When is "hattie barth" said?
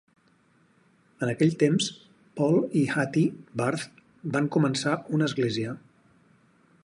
2.95-3.85